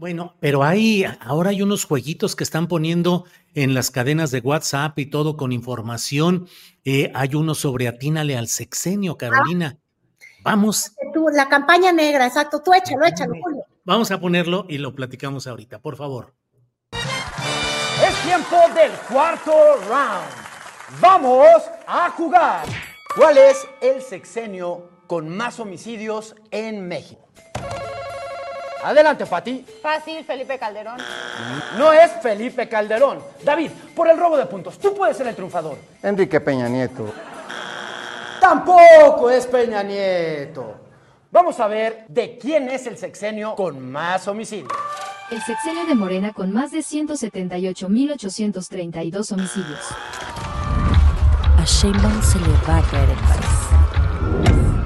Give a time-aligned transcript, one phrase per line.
[0.00, 4.98] Bueno, pero hay ahora hay unos jueguitos que están poniendo en las cadenas de WhatsApp
[4.98, 6.48] y todo con información.
[6.86, 9.76] Eh, hay uno sobre atínale al sexenio, Carolina.
[10.42, 10.92] Vamos.
[11.12, 12.62] Tú, la campaña negra, exacto.
[12.62, 13.62] Tú échalo, échalo, Julio.
[13.84, 16.32] Vamos a ponerlo y lo platicamos ahorita, por favor.
[16.92, 19.52] Es tiempo del cuarto
[19.86, 20.98] round.
[21.02, 22.64] Vamos a jugar.
[23.14, 27.29] ¿Cuál es el sexenio con más homicidios en México?
[28.84, 29.66] Adelante, Pati.
[29.82, 30.98] Fácil, Felipe Calderón.
[31.76, 33.18] No es Felipe Calderón.
[33.42, 35.76] David, por el robo de puntos, tú puedes ser el triunfador.
[36.02, 37.12] Enrique Peña Nieto.
[38.40, 40.76] Tampoco es Peña Nieto.
[41.30, 44.72] Vamos a ver de quién es el sexenio con más homicidios.
[45.30, 49.86] El sexenio de Morena con más de 178.832 homicidios.
[51.56, 54.79] A Sheinbaum se le va a caer el país.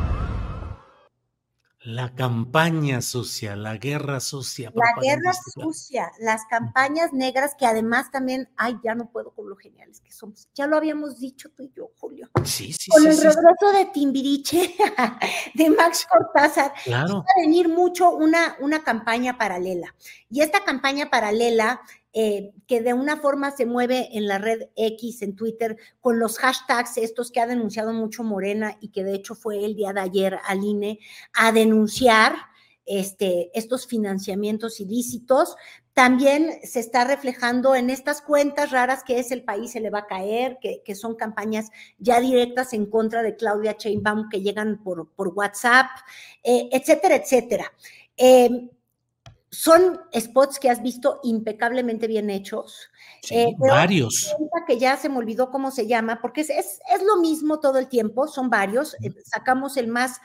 [1.87, 4.73] La campaña sucia, la guerra sucia.
[4.75, 5.63] La guerra propagandística.
[5.63, 10.11] sucia, las campañas negras que además también, ay, ya no puedo con lo geniales que
[10.11, 10.49] somos.
[10.55, 12.31] Ya lo habíamos dicho tú y yo, Julio.
[12.43, 14.75] Sí, sí, Con sí, el sí, regreso de Timbiriche,
[15.55, 17.17] de Max Cortázar, Claro.
[17.17, 19.95] va a venir mucho una, una campaña paralela.
[20.31, 21.83] Y esta campaña paralela,
[22.17, 26.39] eh, que de una forma se mueve en la red X, en Twitter, con los
[26.39, 30.01] hashtags estos que ha denunciado mucho Morena y que de hecho fue el día de
[30.01, 31.01] ayer al INE
[31.35, 32.37] a denunciar
[32.87, 35.57] este, estos financiamientos ilícitos.
[35.93, 40.01] También se está reflejando en estas cuentas raras que es el país se le va
[40.01, 44.83] a caer, que, que son campañas ya directas en contra de Claudia Sheinbaum que llegan
[44.85, 45.87] por, por WhatsApp,
[46.45, 47.73] eh, etcétera, etcétera.
[48.17, 48.71] Eh,
[49.55, 52.91] son spots que has visto impecablemente bien hechos.
[53.23, 54.35] Sí, Eh, varios.
[54.67, 57.79] que ya se me olvidó cómo se llama, porque es, es, es lo mismo todo
[57.79, 58.95] el tiempo, son varios.
[59.03, 60.19] eh, sacamos el más,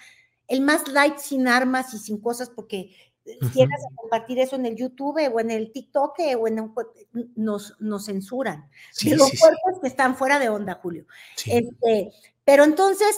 [0.47, 2.91] el más light sin armas y sin cosas, porque
[3.25, 6.47] eh, si llegas a compartir eso en el YouTube o en el TikTok eh, o
[6.47, 6.73] en un,
[7.35, 8.69] nos, nos censuran.
[8.91, 11.05] Sí, de los sí, fuertes que están fuera de onda, Julio.
[11.45, 12.11] Este,
[12.43, 13.15] pero entonces,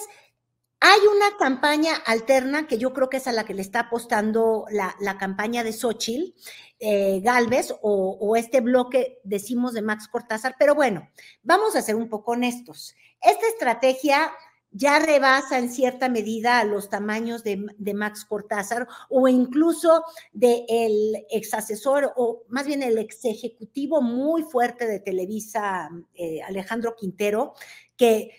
[0.83, 4.65] hay una campaña alterna que yo creo que es a la que le está apostando
[4.71, 6.33] la, campaña de Xochitl
[6.79, 10.55] eh, Galvez o, este bloque, decimos, de Max Cortázar.
[10.57, 11.07] Pero bueno,
[11.43, 12.95] vamos a ser un poco honestos.
[13.21, 14.31] Esta estrategia
[14.71, 20.03] ya rebasa en cierta medida los tamaños de, de Max Cortázar o incluso
[20.33, 26.41] del el ex asesor o más bien el ex ejecutivo muy fuerte de Televisa, eh,
[26.41, 27.53] Alejandro Quintero,
[27.95, 28.31] que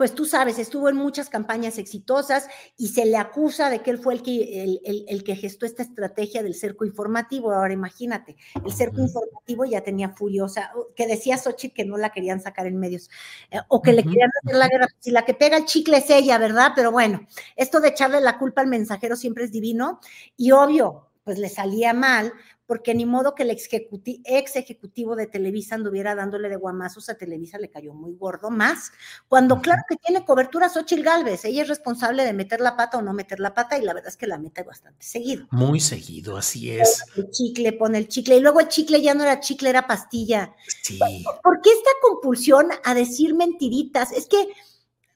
[0.00, 3.98] pues tú sabes, estuvo en muchas campañas exitosas y se le acusa de que él
[3.98, 7.52] fue el que, el, el, el que gestó esta estrategia del cerco informativo.
[7.52, 8.34] Ahora imagínate,
[8.64, 9.08] el cerco uh -huh.
[9.08, 13.10] informativo ya tenía furiosa, que decía Xochitl que no la querían sacar en medios,
[13.50, 13.96] eh, o que uh -huh.
[13.96, 14.86] le querían hacer la guerra.
[15.00, 16.72] Si la que pega el chicle es ella, ¿verdad?
[16.74, 20.00] Pero bueno, esto de echarle la culpa al mensajero siempre es divino
[20.34, 22.32] y obvio, pues le salía mal,
[22.70, 27.08] porque ni modo que el ex, ejecuti ex ejecutivo de Televisa anduviera dándole de guamazos
[27.08, 28.92] a Televisa, le cayó muy gordo más,
[29.26, 33.02] cuando claro que tiene cobertura Xochitl Galvez, ella es responsable de meter la pata o
[33.02, 35.48] no meter la pata, y la verdad es que la mete bastante seguido.
[35.50, 37.02] Muy seguido, así es.
[37.16, 40.54] El chicle, pone el chicle, y luego el chicle ya no era chicle, era pastilla.
[40.80, 41.00] Sí.
[41.42, 44.12] ¿Por qué esta compulsión a decir mentiritas?
[44.12, 44.46] Es que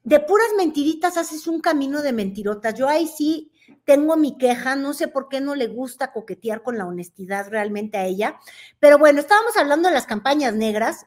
[0.03, 2.75] de puras mentiritas haces un camino de mentirotas.
[2.75, 3.53] Yo ahí sí
[3.85, 7.97] tengo mi queja, no sé por qué no le gusta coquetear con la honestidad realmente
[7.97, 8.39] a ella,
[8.81, 11.07] pero bueno, estábamos hablando de las campañas negras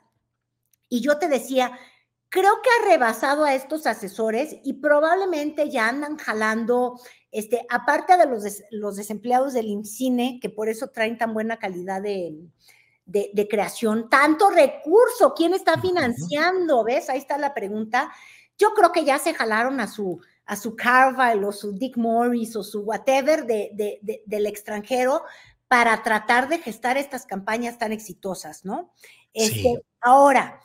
[0.89, 1.77] y yo te decía,
[2.29, 6.99] creo que ha rebasado a estos asesores y probablemente ya andan jalando
[7.31, 12.01] este, aparte de los, los desempleados del IMCINE, que por eso traen tan buena calidad
[12.01, 12.35] de,
[13.07, 16.83] de, creación, tanto recurso, ¿quién está financiando?
[16.83, 17.09] ¿Ves?
[17.09, 18.11] Ahí está la pregunta.
[18.57, 22.55] Yo creo que ya se jalaron a su, a su Carval o su Dick Morris
[22.55, 25.23] o su whatever de, del extranjero
[25.67, 28.93] para tratar de gestar estas campañas tan exitosas, ¿no?
[29.33, 30.61] Este, Ahora,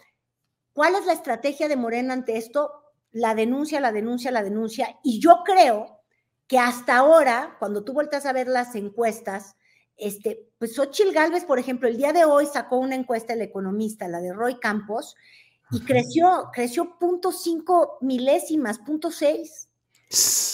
[0.72, 2.70] ¿cuál es la estrategia de Morena ante esto?
[3.10, 5.00] La denuncia, la denuncia, la denuncia.
[5.02, 6.00] Y yo creo
[6.46, 9.56] que hasta ahora, cuando tú vueltas a ver las encuestas,
[9.96, 14.06] este, pues Xochitl Galvez, por ejemplo, el día de hoy sacó una encuesta el economista,
[14.06, 15.16] la de Roy Campos,
[15.72, 19.68] y creció, creció .5 milésimas, .6.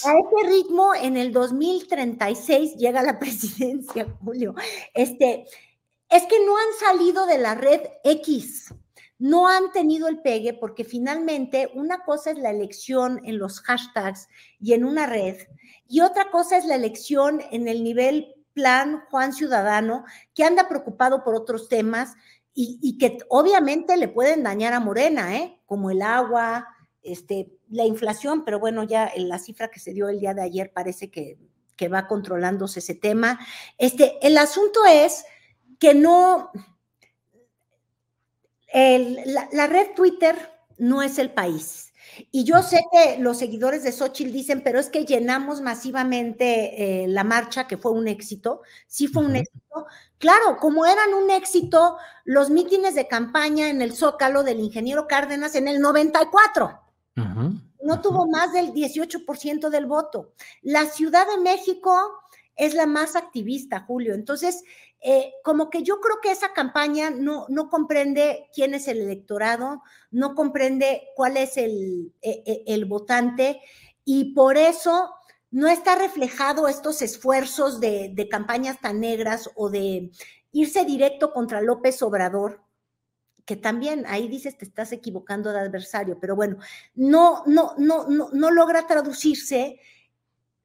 [0.05, 4.55] A ese ritmo, en el 2036 llega la presidencia, Julio.
[4.95, 5.47] Este,
[6.09, 8.73] es que no han salido de la red X,
[9.19, 14.29] no han tenido el pegue porque finalmente una cosa es la elección en los hashtags
[14.61, 15.37] y en una red
[15.89, 20.05] y otra cosa es la elección en el nivel plan Juan Ciudadano,
[20.35, 22.15] que anda preocupado por otros temas
[22.55, 25.61] y, que obviamente le pueden dañar a Morena, ¿eh?
[25.65, 26.67] como el agua,
[27.13, 30.73] este, la inflación, pero bueno, ya la cifra que se dio el día de ayer
[30.73, 31.39] parece que,
[31.77, 33.39] que va controlándose ese tema.
[33.79, 35.25] Este, el asunto es
[35.79, 36.51] que no,
[38.75, 40.37] la, red Twitter
[40.77, 41.93] no es el país.
[42.33, 47.09] Y yo sé que los seguidores de Xochitl dicen, pero es que llenamos masivamente eh,
[47.09, 48.63] la marcha, que fue un éxito.
[48.89, 49.87] Sí fue un éxito.
[50.19, 55.55] Claro, como eran un éxito los mítines de campaña en el Zócalo del ingeniero Cárdenas
[55.55, 56.88] en el 94.
[57.89, 60.35] No tuvo más del 18% del voto.
[60.61, 61.99] La Ciudad de México
[62.55, 64.13] es la más activista, Julio.
[64.13, 64.63] Entonces,
[65.01, 69.83] eh, como que yo creo que esa campaña no, no comprende quién es el electorado,
[70.11, 73.63] no comprende cuál es el, e, e, el votante
[74.05, 75.15] y por eso
[75.51, 80.11] no está reflejado estos esfuerzos de, de, campañas tan negras o de
[80.53, 82.68] irse directo contra López Obrador,
[83.49, 86.59] que también ahí dices te estás equivocando de adversario, pero bueno,
[86.95, 89.81] no, no, no, no, no logra traducirse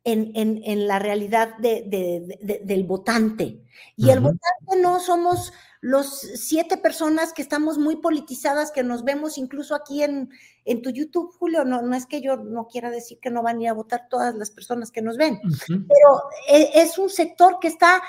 [0.03, 3.63] en, la realidad del votante.
[3.95, 9.37] Y el votante no somos los siete personas que estamos muy politizadas, que nos vemos
[9.37, 10.29] incluso aquí en,
[10.65, 11.63] en tu YouTube, Julio.
[11.63, 14.09] No, no es que yo no quiera decir que no van a ir a votar
[14.09, 15.39] todas las personas que nos ven,
[15.69, 18.01] pero e, es, un sector que está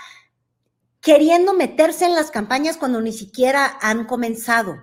[1.04, 4.76] queriendo meterse en las campañas cuando ni siquiera han comenzado.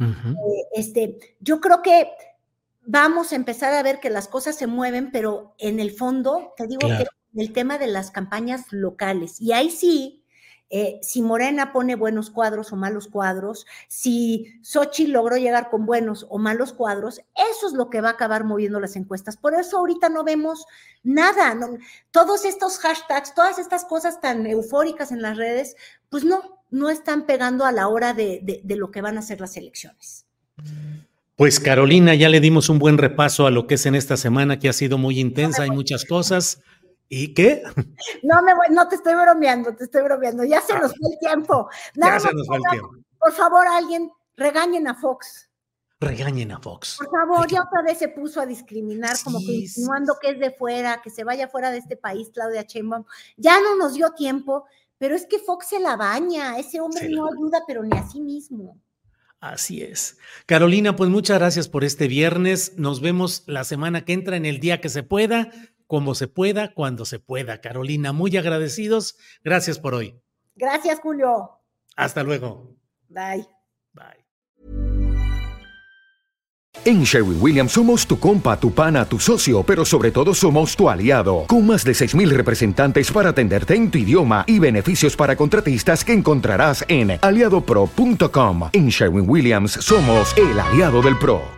[0.00, 2.08] Eh, este, yo creo que
[2.82, 6.66] vamos a empezar a ver que las cosas se mueven, pero en el fondo, te
[6.66, 7.06] digo que
[7.40, 10.17] el tema de las campañas locales, y ahí sí,
[10.70, 16.26] eh, si Morena pone buenos cuadros o malos cuadros, si Sochi logró llegar con buenos
[16.28, 19.36] o malos cuadros, eso es lo que va a acabar moviendo las encuestas.
[19.36, 20.66] Por eso ahorita no vemos
[21.02, 21.56] nada,
[22.10, 25.76] todos estos hashtags, todas estas cosas tan eufóricas en las redes,
[26.10, 29.40] pues no, no están pegando a la hora de, de lo que van a ser
[29.40, 30.26] las elecciones.
[31.38, 34.58] Pues Carolina, ya le dimos un buen repaso a lo que es en esta semana,
[34.58, 36.60] que ha sido muy intensa, hay muchas cosas.
[37.08, 37.62] ¿Y qué?
[38.22, 40.44] No me voy, no te estoy bromeando, te estoy bromeando.
[40.44, 41.68] Ya se nos fue el tiempo.
[41.94, 42.90] ya se nos fue el tiempo.
[43.18, 45.48] Por favor, alguien, regañen a Fox.
[46.00, 46.98] Regañen a Fox.
[46.98, 50.52] Por favor, ya otra vez se puso a discriminar, como que insinuando que es de
[50.52, 53.04] fuera, que se vaya fuera de este país, Claudia Sheinbaum.
[53.36, 54.66] Ya no nos dio tiempo,
[54.98, 56.58] pero es que Fox se la baña.
[56.58, 58.80] Ese hombre no ayuda, pero ni a sí mismo.
[59.40, 60.18] Así es.
[60.46, 62.74] Carolina, pues muchas gracias por este viernes.
[62.76, 65.50] Nos vemos la semana que entra en el día que se pueda,
[65.88, 67.60] como se pueda, cuando se pueda.
[67.60, 69.16] Carolina, muy agradecidos.
[69.42, 70.20] Gracias por hoy.
[70.54, 71.50] Gracias, Julio.
[71.96, 72.76] Hasta luego.
[73.08, 73.48] Bye.
[76.84, 80.88] En Sherwin Williams somos tu compa, tu pana, tu socio, pero sobre todo somos tu
[80.88, 86.04] aliado, con más de 6.000 representantes para atenderte en tu idioma y beneficios para contratistas
[86.04, 88.70] que encontrarás en aliadopro.com.
[88.72, 91.57] En Sherwin Williams somos el aliado del PRO.